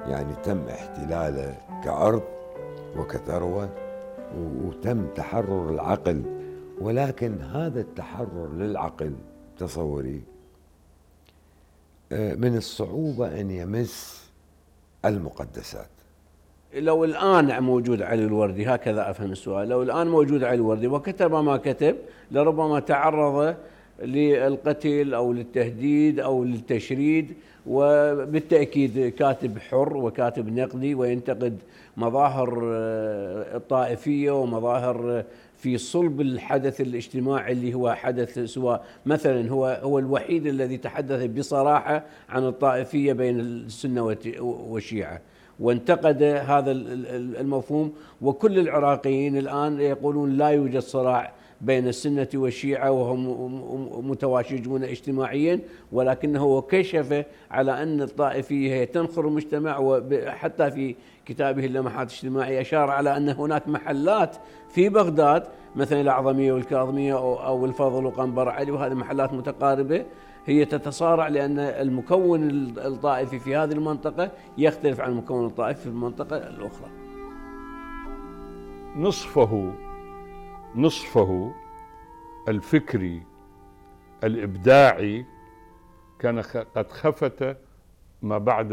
يعني 0.06 0.34
تم 0.34 0.68
احتلاله 0.68 1.56
كأرض 1.84 2.22
وكثروة 2.96 3.68
وتم 4.38 5.06
تحرر 5.14 5.70
العقل. 5.70 6.22
ولكن 6.80 7.40
هذا 7.40 7.80
التحرر 7.80 8.52
للعقل 8.52 9.14
تصوري 9.58 10.22
آه، 12.12 12.34
من 12.34 12.56
الصعوبة 12.56 13.40
أن 13.40 13.50
يمس 13.50 14.25
المقدسات. 15.04 15.88
لو 16.74 17.04
الآن 17.04 17.62
موجود 17.62 18.02
علي 18.02 18.24
الوردي 18.24 18.66
هكذا 18.66 19.10
أفهم 19.10 19.32
السؤال. 19.32 19.68
لو 19.68 19.82
الآن 19.82 20.06
موجود 20.06 20.44
علي 20.44 20.54
الوردي 20.54 20.86
وكتب 20.86 21.34
ما 21.34 21.56
كتب 21.56 21.96
لربما 22.30 22.80
تعرض 22.80 23.56
للقتل 24.02 25.14
أو 25.14 25.32
للتهديد 25.32 26.20
أو 26.20 26.44
للتشريد 26.44 27.34
وبالتأكيد 27.66 29.08
كاتب 29.08 29.58
حر 29.58 29.96
وكاتب 29.96 30.58
نقدي 30.58 30.94
وينتقد 30.94 31.58
مظاهر 31.96 32.70
آه، 32.74 33.56
الطائفية 33.56 34.30
ومظاهر 34.30 35.24
في 35.56 35.78
صلب 35.78 36.20
الحدث 36.20 36.80
الاجتماعي 36.80 37.52
اللي 37.52 37.74
هو 37.74 37.94
حدث 37.94 38.38
سواء 38.38 38.84
مثلا 39.06 39.50
هو 39.50 39.80
هو 39.82 39.98
الوحيد 39.98 40.46
الذي 40.46 40.76
تحدث 40.76 41.24
بصراحة 41.24 42.04
عن 42.28 42.46
الطائفية 42.46 43.12
بين 43.12 43.40
السنة 43.40 44.16
والشيعة. 44.40 45.20
وانتقد 45.60 46.22
هذا 46.22 46.72
المفهوم. 47.40 47.92
وكل 48.22 48.58
العراقيين 48.58 49.36
الآن 49.36 49.80
يقولون 49.80 50.36
لا 50.36 50.48
يوجد 50.48 50.78
صراع 50.78 51.32
بين 51.60 51.88
السنة 51.88 52.28
والشيعة 52.34 52.90
وهم 52.90 54.10
متواشجون 54.10 54.84
اجتماعيا. 54.84 55.60
ولكنه 55.92 56.60
كشف 56.60 57.24
على 57.50 57.82
أن 57.82 58.02
الطائفية 58.02 58.74
هي 58.74 58.86
تنخر 58.86 59.28
المجتمع 59.28 59.78
وحتى 59.78 60.70
في 60.70 60.94
كتابه 61.26 61.66
اللمحات 61.66 62.10
الاجتماعية 62.10 62.60
أشار 62.60 62.90
على 62.90 63.16
أن 63.16 63.28
هناك 63.28 63.68
محلات 63.68 64.36
في 64.68 64.88
بغداد 64.88 65.42
مثلا 65.76 66.00
الأعظمية 66.00 66.52
والكاظمية 66.52 67.18
أو 67.18 67.64
الفضل 67.64 68.06
وقنبر 68.06 68.48
علي 68.48 68.70
وهذه 68.70 68.94
محلات 68.94 69.32
متقاربة. 69.32 70.06
هي 70.46 70.64
تتصارع 70.64 71.28
لأن 71.28 71.58
المكون 71.58 72.50
الطائفي 72.78 73.38
في 73.38 73.56
هذه 73.56 73.72
المنطقة 73.72 74.30
يختلف 74.58 75.00
عن 75.00 75.10
المكون 75.10 75.46
الطائفي 75.46 75.80
في 75.80 75.86
المنطقة 75.86 76.36
الأخرى. 76.36 76.88
نصفه 78.96 79.72
نصفه 80.74 81.52
الفكري 82.48 83.22
الإبداعي 84.24 85.26
كان 86.18 86.40
قد 86.76 86.90
خفت 86.90 87.56
ما 88.22 88.38
بعد 88.38 88.72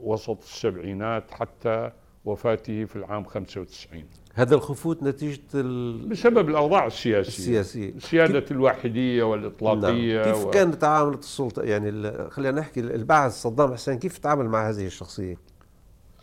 وسط 0.00 0.42
السبعينات 0.42 1.30
حتى 1.30 1.90
وفاته 2.24 2.84
في 2.84 2.96
العام 2.96 3.24
95 3.24 4.04
هذا 4.34 4.54
الخفوت 4.54 5.02
نتيجة 5.02 5.40
ال... 5.54 6.08
بسبب 6.08 6.48
الأوضاع 6.48 6.86
السياسية. 6.86 7.28
السياسية. 7.28 7.98
سيادة 7.98 8.40
كيف... 8.40 8.52
الواحدية 8.52 9.22
والإطلاقية 9.22 10.22
نعم. 10.22 10.32
كيف 10.32 10.46
و... 10.46 10.50
كانت 10.50 10.74
تعاملت 10.74 11.18
السلطة؟ 11.22 11.62
يعني 11.62 11.88
ال... 11.88 12.30
خلينا 12.30 12.60
نحكي 12.60 12.80
البعث 12.80 13.32
صدام 13.32 13.72
حسين 13.72 13.98
كيف 13.98 14.18
تعامل 14.18 14.48
مع 14.48 14.68
هذه 14.70 14.86
الشخصية؟ 14.86 15.36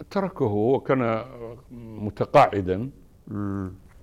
تركه 0.10 0.46
هو 0.46 0.80
كان 0.80 1.24
متقاعدا 1.72 2.90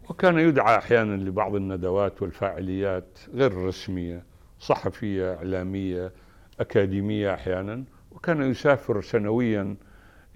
وكان 0.09 0.39
يدعى 0.39 0.79
أحيانا 0.79 1.17
لبعض 1.17 1.55
الندوات 1.55 2.23
والفاعليات 2.23 3.19
غير 3.35 3.65
رسمية 3.67 4.25
صحفية 4.61 5.35
إعلامية 5.35 6.13
أكاديمية 6.61 7.35
أحيانا. 7.35 7.85
وكان 8.19 8.43
يسافر 8.43 9.01
سنويا 9.01 9.77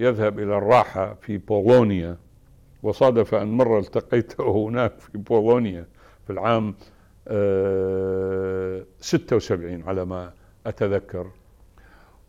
يذهب 0.00 0.38
إلى 0.38 0.58
الراحة 0.58 1.14
في 1.14 1.38
بولونيا 1.38 2.16
وصادف 2.82 3.34
أن 3.34 3.48
مرة 3.48 3.78
التقيته 3.78 4.66
هناك 4.68 4.98
في 4.98 5.18
بولونيا 5.18 5.86
في 6.26 6.32
العام 6.32 6.74
76 9.00 9.82
على 9.82 10.04
ما 10.04 10.32
أتذكر. 10.66 11.26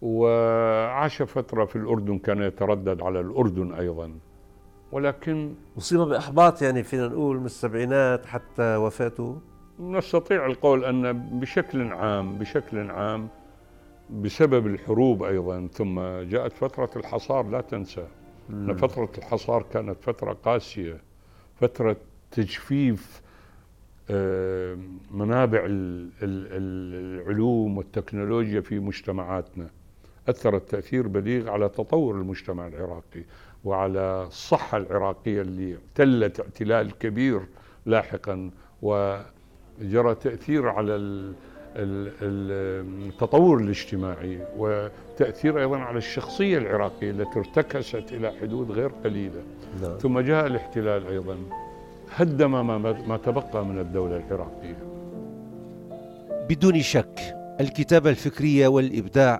وعاش 0.01 1.21
فترة 1.21 1.65
في 1.65 1.75
الأردن 1.75 2.17
كان 2.17 2.41
يتردد 2.41 3.01
على 3.01 3.19
الأردن 3.19 3.73
أيضا. 3.73 4.11
ولكن 4.91 5.55
أصيب 5.77 5.99
بإحباط 5.99 6.61
يعني 6.61 6.83
فينا 6.83 7.07
نقول 7.07 7.39
من 7.39 7.45
السبعينات 7.45 8.25
حتى 8.25 8.75
وفاته؟ 8.75 9.41
نستطيع 9.79 10.45
القول 10.45 10.85
أن 10.85 11.13
بشكل 11.39 11.93
عام 11.93 12.37
بشكل 12.37 12.91
عام 12.91 13.27
بسبب 14.09 14.67
الحروب 14.67 15.23
أيضا 15.23 15.67
ثم 15.73 15.99
جاءت 16.21 16.53
فترة 16.53 16.89
الحصار 16.95 17.49
لا 17.49 17.61
تنسى. 17.61 18.07
أن 18.49 18.77
فترة 18.77 19.09
الحصار 19.17 19.65
كانت 19.73 20.01
فترة 20.01 20.33
قاسية 20.33 21.01
فترة 21.55 21.97
تجفيف 22.31 23.21
آه، 24.09 24.77
منابع 25.11 25.61
العلوم 26.21 27.77
والتكنولوجيا 27.77 28.61
في 28.61 28.79
مجتمعاتنا. 28.79 29.69
أثرت 30.29 30.69
تأثير 30.69 31.07
بليغ 31.07 31.49
على 31.49 31.69
تطور 31.69 32.15
المجتمع 32.15 32.67
العراقي 32.67 33.23
وعلى 33.63 34.23
الصحة 34.27 34.77
العراقية 34.77 35.41
اللي 35.41 35.77
اعتلت 35.77 36.39
اعتلال 36.39 36.97
كبير 36.97 37.41
لاحقا 37.85 38.51
وجرى 38.81 40.15
تأثير 40.15 40.69
على 40.69 40.95
التطور 41.75 43.57
الاجتماعي 43.57 44.39
وتأثير 44.57 45.59
أيضا 45.59 45.77
على 45.77 45.97
الشخصية 45.97 46.57
العراقية 46.57 47.11
التي 47.11 47.39
ارتكست 47.39 48.11
إلى 48.11 48.31
حدود 48.41 48.71
غير 48.71 48.91
قليلة 49.03 49.43
نعم. 49.81 49.97
ثم 49.97 50.19
جاء 50.19 50.47
الاحتلال 50.47 51.07
أيضا 51.07 51.37
هدم 52.15 52.51
ما 53.07 53.17
تبقى 53.17 53.65
من 53.65 53.79
الدولة 53.79 54.17
العراقية 54.17 54.77
بدون 56.49 56.81
شك 56.81 57.19
الكتابة 57.59 58.09
الفكرية 58.09 58.67
والإبداع 58.67 59.39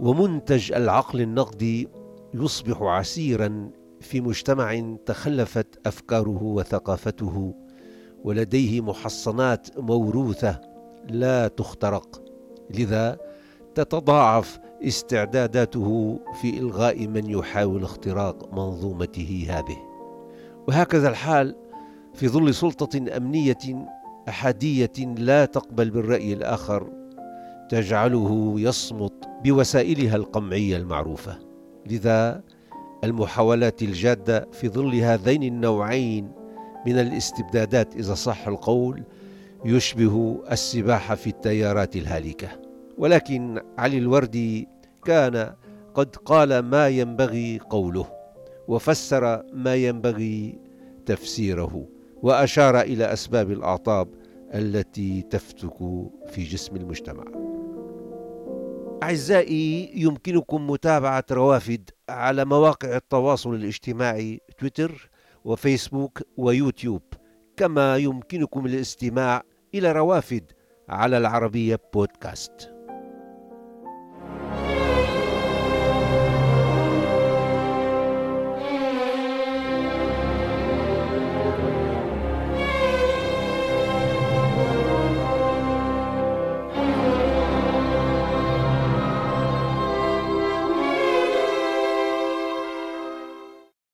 ومنتج 0.00 0.72
العقل 0.72 1.20
النقدي 1.20 1.88
يصبح 2.34 2.82
عسيرا 2.82 3.70
في 4.00 4.20
مجتمع 4.20 4.96
تخلفت 5.06 5.86
أفكاره 5.86 6.42
وثقافته 6.42 7.54
ولديه 8.24 8.80
محصنات 8.80 9.78
موروثة 9.78 10.73
لا 11.10 11.48
تخترق. 11.48 12.22
لذا 12.70 13.18
تتضاعف 13.74 14.58
استعداداته 14.82 16.20
في 16.40 16.58
إلغاء 16.58 17.06
من 17.06 17.30
يحاول 17.30 17.82
اختراق 17.82 18.54
منظومته 18.54 19.46
هذه. 19.50 19.78
وهكذا 20.68 21.08
الحال 21.08 21.56
في 22.14 22.28
ظل 22.28 22.54
سلطة 22.54 23.16
أمنية 23.16 23.88
أحادية 24.28 24.92
لا 24.98 25.44
تقبل 25.44 25.90
بالرأي 25.90 26.32
الآخر 26.32 26.92
تجعله 27.70 28.54
يصمت 28.56 29.28
بوسائلها 29.44 30.16
القمعية 30.16 30.76
المعروفة. 30.76 31.38
لذا 31.86 32.42
المحاولات 33.04 33.82
الجادة 33.82 34.48
في 34.52 34.68
ظل 34.68 34.94
هذين 34.94 35.42
النوعين 35.42 36.32
من 36.86 36.98
الاستبدادات 36.98 37.96
إذا 37.96 38.14
صح 38.14 38.48
القول 38.48 39.02
يشبه 39.64 40.42
السباحه 40.52 41.14
في 41.14 41.26
التيارات 41.26 41.96
الهالكة. 41.96 42.48
ولكن 42.98 43.60
علي 43.78 43.98
الوردي 43.98 44.68
كان 45.04 45.54
قد 45.94 46.16
قال 46.16 46.58
ما 46.58 46.88
ينبغي 46.88 47.58
قوله 47.70 48.06
وفسر 48.68 49.42
ما 49.52 49.74
ينبغي 49.74 50.58
تفسيره 51.06 51.88
وأشار 52.22 52.80
إلى 52.80 53.12
أسباب 53.12 53.50
الأعطاب 53.50 54.08
التي 54.54 55.22
تفتك 55.22 55.76
في 56.26 56.42
جسم 56.44 56.76
المجتمع. 56.76 57.24
أعزائي 59.02 59.90
يمكنكم 59.94 60.70
متابعة 60.70 61.24
روافد 61.30 61.90
على 62.08 62.44
مواقع 62.44 62.96
التواصل 62.96 63.54
الاجتماعي 63.54 64.40
تويتر 64.58 65.10
وفيسبوك 65.44 66.22
ويوتيوب 66.36 67.02
كما 67.56 67.96
يمكنكم 67.96 68.66
الاستماع 68.66 69.42
إلى 69.74 69.92
روافد 69.92 70.52
على 70.88 71.18
العربية 71.18 71.80
بودكاست. 71.94 72.73